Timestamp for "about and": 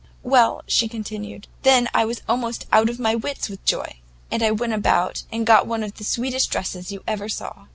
4.73-5.45